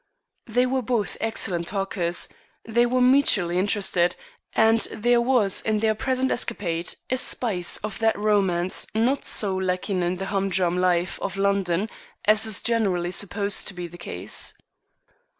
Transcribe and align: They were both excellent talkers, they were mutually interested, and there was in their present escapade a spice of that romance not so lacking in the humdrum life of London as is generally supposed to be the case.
They 0.47 0.65
were 0.65 0.81
both 0.81 1.15
excellent 1.21 1.67
talkers, 1.67 2.27
they 2.65 2.87
were 2.87 3.01
mutually 3.01 3.59
interested, 3.59 4.15
and 4.53 4.79
there 4.91 5.21
was 5.21 5.61
in 5.61 5.77
their 5.77 5.93
present 5.93 6.31
escapade 6.31 6.95
a 7.11 7.17
spice 7.17 7.77
of 7.83 7.99
that 7.99 8.17
romance 8.17 8.87
not 8.95 9.25
so 9.25 9.55
lacking 9.55 10.01
in 10.01 10.15
the 10.15 10.25
humdrum 10.33 10.79
life 10.79 11.19
of 11.21 11.37
London 11.37 11.87
as 12.25 12.47
is 12.47 12.63
generally 12.63 13.11
supposed 13.11 13.67
to 13.67 13.75
be 13.75 13.85
the 13.85 13.99
case. 13.99 14.55